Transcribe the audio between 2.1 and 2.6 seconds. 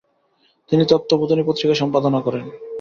করেন।